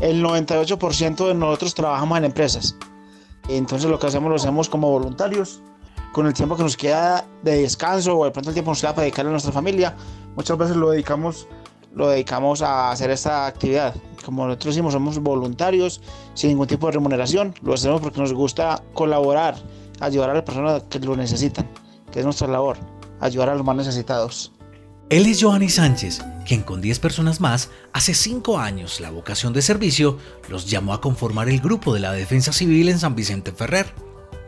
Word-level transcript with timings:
el 0.00 0.22
98% 0.22 1.28
de 1.28 1.34
nosotros 1.34 1.74
trabajamos 1.74 2.18
en 2.18 2.24
empresas. 2.24 2.76
Entonces 3.48 3.88
lo 3.88 3.98
que 3.98 4.06
hacemos 4.06 4.28
lo 4.28 4.36
hacemos 4.36 4.68
como 4.68 4.90
voluntarios, 4.90 5.62
con 6.12 6.26
el 6.26 6.34
tiempo 6.34 6.56
que 6.56 6.62
nos 6.62 6.76
queda 6.76 7.26
de 7.42 7.62
descanso 7.62 8.18
o 8.18 8.24
de 8.24 8.30
pronto 8.30 8.50
el 8.50 8.54
tiempo 8.54 8.70
nos 8.70 8.80
queda 8.80 8.94
para 8.94 9.02
dedicarle 9.02 9.30
a 9.30 9.32
nuestra 9.32 9.52
familia. 9.52 9.94
Muchas 10.34 10.58
veces 10.58 10.76
lo 10.76 10.90
dedicamos, 10.90 11.46
lo 11.94 12.08
dedicamos 12.08 12.62
a 12.62 12.90
hacer 12.90 13.10
esta 13.10 13.46
actividad. 13.46 13.94
Como 14.24 14.46
nosotros 14.46 14.74
decimos, 14.74 14.92
somos 14.92 15.18
voluntarios 15.18 16.00
sin 16.34 16.50
ningún 16.50 16.66
tipo 16.66 16.86
de 16.86 16.92
remuneración. 16.92 17.54
Lo 17.62 17.74
hacemos 17.74 18.00
porque 18.00 18.20
nos 18.20 18.32
gusta 18.32 18.82
colaborar, 18.94 19.56
ayudar 20.00 20.30
a 20.30 20.34
las 20.34 20.42
personas 20.42 20.82
que 20.90 20.98
lo 20.98 21.16
necesitan, 21.16 21.68
que 22.10 22.20
es 22.20 22.24
nuestra 22.24 22.48
labor, 22.48 22.76
ayudar 23.20 23.50
a 23.50 23.54
los 23.54 23.64
más 23.64 23.76
necesitados. 23.76 24.55
Él 25.08 25.26
es 25.26 25.40
Johanny 25.40 25.68
Sánchez, 25.68 26.20
quien 26.48 26.62
con 26.62 26.80
10 26.80 26.98
personas 26.98 27.40
más, 27.40 27.70
hace 27.92 28.12
5 28.12 28.58
años 28.58 28.98
la 29.00 29.12
vocación 29.12 29.52
de 29.52 29.62
servicio 29.62 30.18
los 30.50 30.68
llamó 30.68 30.94
a 30.94 31.00
conformar 31.00 31.48
el 31.48 31.60
grupo 31.60 31.94
de 31.94 32.00
la 32.00 32.12
Defensa 32.12 32.52
Civil 32.52 32.88
en 32.88 32.98
San 32.98 33.14
Vicente 33.14 33.52
Ferrer. 33.52 33.86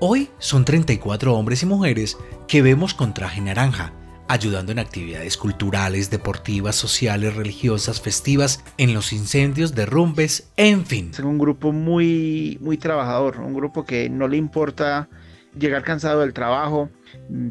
Hoy 0.00 0.30
son 0.38 0.64
34 0.64 1.32
hombres 1.32 1.62
y 1.62 1.66
mujeres 1.66 2.18
que 2.48 2.60
vemos 2.60 2.92
con 2.92 3.14
traje 3.14 3.40
naranja, 3.40 3.92
ayudando 4.26 4.72
en 4.72 4.80
actividades 4.80 5.36
culturales, 5.36 6.10
deportivas, 6.10 6.74
sociales, 6.74 7.36
religiosas, 7.36 8.00
festivas, 8.00 8.64
en 8.78 8.94
los 8.94 9.12
incendios, 9.12 9.76
derrumbes, 9.76 10.50
en 10.56 10.84
fin. 10.84 11.10
Es 11.12 11.20
un 11.20 11.38
grupo 11.38 11.70
muy, 11.70 12.58
muy 12.60 12.78
trabajador, 12.78 13.38
un 13.38 13.54
grupo 13.54 13.84
que 13.84 14.10
no 14.10 14.26
le 14.26 14.36
importa 14.36 15.08
llegar 15.56 15.84
cansado 15.84 16.22
del 16.22 16.32
trabajo, 16.32 16.90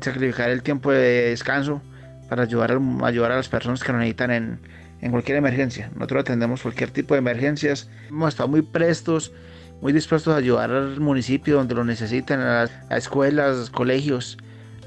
sacrificar 0.02 0.50
el 0.50 0.62
tiempo 0.62 0.92
de 0.92 1.30
descanso 1.30 1.82
para 2.30 2.44
ayudar, 2.44 2.72
a, 2.72 3.08
ayudar 3.08 3.32
a 3.32 3.36
las 3.38 3.50
personas 3.50 3.84
que 3.84 3.92
lo 3.92 3.98
necesitan 4.00 4.32
en, 4.32 4.60
en 5.02 5.12
cualquier 5.12 5.38
emergencia. 5.38 5.92
Nosotros 5.96 6.22
atendemos 6.22 6.62
cualquier 6.62 6.92
tipo 6.92 7.14
de 7.14 7.20
emergencias. 7.20 7.90
Hemos 8.10 8.30
estado 8.30 8.50
muy 8.50 8.62
prestos, 8.62 9.32
muy 9.82 9.94
dispuestos 9.94 10.34
a 10.34 10.38
ayudar 10.38 10.72
al 10.72 11.00
municipio 11.00 11.56
donde 11.58 11.76
lo 11.76 11.84
necesiten, 11.84 12.40
a, 12.40 12.68
a 12.90 12.98
escuelas, 12.98 13.70
colegios, 13.70 14.38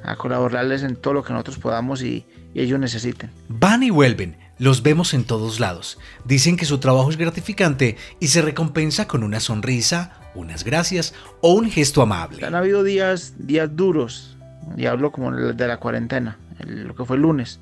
a 0.02 0.16
colaborarles 0.16 0.82
en 0.82 0.97
todo 0.97 1.14
lo 1.14 1.22
que 1.24 1.32
nosotros 1.32 1.58
podamos 1.58 2.02
y, 2.02 2.27
y 2.55 2.60
ellos 2.60 2.78
necesiten. 2.78 3.30
Van 3.48 3.82
y 3.82 3.91
vuelven, 3.91 4.36
los 4.58 4.82
vemos 4.82 5.14
en 5.14 5.25
todos 5.25 5.60
lados. 5.60 5.98
Dicen 6.25 6.56
que 6.56 6.64
su 6.64 6.78
trabajo 6.78 7.10
es 7.10 7.16
gratificante 7.16 7.97
y 8.19 8.28
se 8.28 8.42
recompensa 8.42 9.06
con 9.06 9.22
una 9.22 9.41
sonrisa, 9.41 10.12
unas 10.34 10.64
gracias 10.64 11.14
o 11.41 11.54
un 11.54 11.70
gesto 11.70 12.02
amable. 12.02 12.44
Han 12.44 12.54
habido 12.54 12.82
días, 12.82 13.34
días 13.38 13.75
duros, 13.75 14.36
y 14.77 14.86
hablo 14.86 15.12
como 15.12 15.32
de 15.32 15.66
la 15.66 15.78
cuarentena, 15.78 16.38
lo 16.64 16.94
que 16.94 17.05
fue 17.05 17.16
el 17.16 17.22
lunes. 17.22 17.61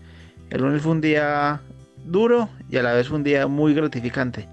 El 0.51 0.63
lunes 0.63 0.83
fue 0.83 0.93
un 0.93 1.01
día 1.01 1.61
duro 2.05 2.49
y 2.71 2.77
a 2.77 2.83
la 2.83 2.93
vez 2.93 3.09
fue 3.09 3.19
un 3.19 3.25
día 3.25 3.47
muy 3.47 3.75
gratificante. 3.75 4.49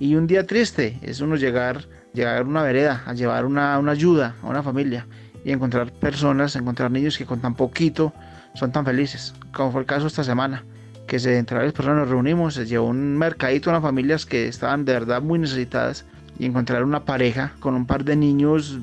Y 0.00 0.16
un 0.16 0.26
día 0.26 0.46
triste 0.46 0.98
es 1.02 1.20
uno 1.20 1.36
llegar, 1.36 1.86
llegar 2.12 2.38
a 2.38 2.42
una 2.42 2.62
vereda, 2.62 3.02
a 3.06 3.14
llevar 3.14 3.44
una, 3.44 3.78
una 3.78 3.92
ayuda 3.92 4.34
a 4.42 4.48
una 4.48 4.62
familia 4.62 5.06
y 5.44 5.52
encontrar 5.52 5.92
personas, 5.92 6.56
encontrar 6.56 6.90
niños 6.90 7.18
que 7.18 7.26
con 7.26 7.40
tan 7.40 7.54
poquito 7.54 8.12
son 8.54 8.72
tan 8.72 8.84
felices, 8.84 9.34
como 9.52 9.72
fue 9.72 9.82
el 9.82 9.86
caso 9.86 10.06
esta 10.06 10.24
semana, 10.24 10.64
que 11.06 11.18
se, 11.18 11.38
entre 11.38 11.56
varias 11.56 11.74
personas 11.74 11.98
nos 11.98 12.08
reunimos, 12.08 12.54
se 12.54 12.66
llevó 12.66 12.88
un 12.88 13.18
mercadito 13.18 13.70
a 13.70 13.74
unas 13.74 13.82
familias 13.82 14.26
que 14.26 14.48
estaban 14.48 14.84
de 14.84 14.94
verdad 14.94 15.20
muy 15.20 15.38
necesitadas 15.38 16.06
y 16.38 16.46
encontrar 16.46 16.84
una 16.84 17.04
pareja 17.04 17.52
con 17.60 17.74
un 17.74 17.86
par 17.86 18.04
de 18.04 18.16
niños 18.16 18.78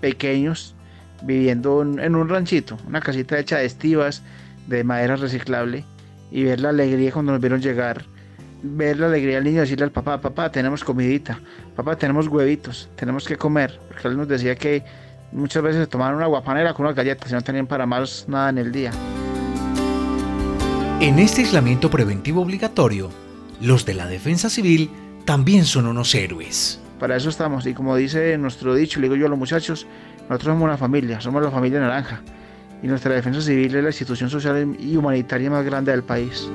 pequeños 0.00 0.74
viviendo 1.22 1.82
en 1.82 2.14
un 2.14 2.28
ranchito, 2.28 2.78
una 2.86 3.00
casita 3.00 3.38
hecha 3.38 3.58
de 3.58 3.66
estivas, 3.66 4.22
de 4.68 4.84
madera 4.84 5.16
reciclable, 5.16 5.84
y 6.30 6.44
ver 6.44 6.60
la 6.60 6.68
alegría 6.68 7.10
cuando 7.10 7.32
nos 7.32 7.40
vieron 7.40 7.60
llegar, 7.60 8.04
ver 8.62 8.98
la 8.98 9.06
alegría 9.06 9.36
del 9.36 9.44
niño, 9.44 9.62
decirle 9.62 9.84
al 9.84 9.92
papá, 9.92 10.20
papá, 10.20 10.52
tenemos 10.52 10.84
comidita, 10.84 11.40
papá, 11.74 11.96
tenemos 11.96 12.28
huevitos, 12.28 12.88
tenemos 12.94 13.26
que 13.26 13.36
comer, 13.36 13.80
porque 13.88 14.08
él 14.08 14.16
nos 14.16 14.28
decía 14.28 14.54
que 14.56 14.84
muchas 15.32 15.62
veces 15.62 15.82
se 15.82 15.86
tomaban 15.86 16.16
una 16.16 16.26
guapanera 16.26 16.74
con 16.74 16.86
unas 16.86 16.96
galletas 16.96 17.30
y 17.30 17.34
no 17.34 17.40
tenían 17.40 17.66
para 17.66 17.86
más 17.86 18.26
nada 18.28 18.50
en 18.50 18.58
el 18.58 18.70
día. 18.70 18.90
En 21.00 21.18
este 21.18 21.42
aislamiento 21.42 21.90
preventivo 21.90 22.42
obligatorio, 22.42 23.10
los 23.60 23.86
de 23.86 23.94
la 23.94 24.06
defensa 24.06 24.50
civil 24.50 24.90
también 25.24 25.64
son 25.64 25.86
unos 25.86 26.14
héroes. 26.14 26.80
Para 26.98 27.16
eso 27.16 27.28
estamos, 27.30 27.64
y 27.66 27.74
como 27.74 27.96
dice 27.96 28.36
nuestro 28.36 28.74
dicho, 28.74 29.00
le 29.00 29.06
digo 29.06 29.16
yo 29.16 29.26
a 29.26 29.28
los 29.28 29.38
muchachos, 29.38 29.86
nosotros 30.28 30.52
somos 30.52 30.64
una 30.64 30.76
familia, 30.76 31.20
somos 31.20 31.42
la 31.42 31.50
familia 31.50 31.80
naranja, 31.80 32.20
y 32.82 32.86
nuestra 32.86 33.14
defensa 33.14 33.40
civil 33.40 33.74
es 33.74 33.82
la 33.82 33.90
institución 33.90 34.30
social 34.30 34.76
y 34.78 34.96
humanitaria 34.96 35.50
más 35.50 35.64
grande 35.64 35.92
del 35.92 36.02
país. 36.02 36.48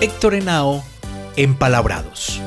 Héctor 0.00 0.34
Henao, 0.34 0.82
en 1.36 1.54
Palabrados. 1.54 2.42